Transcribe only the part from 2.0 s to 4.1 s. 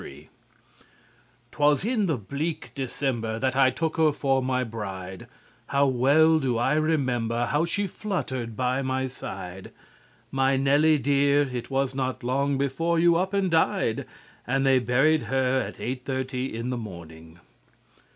the bleak December that I took